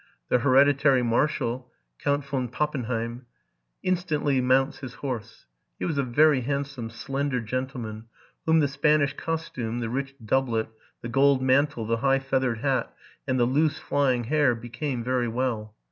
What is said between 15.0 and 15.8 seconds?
very well.